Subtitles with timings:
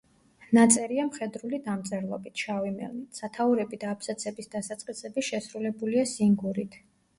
[0.57, 6.83] ნაწერია მხედრული დამწერლობით, შავი მელნით; სათაურები და აბზაცების დასაწყისები შესრულებულია სინგურით.